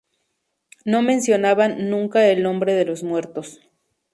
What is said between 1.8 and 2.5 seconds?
nunca el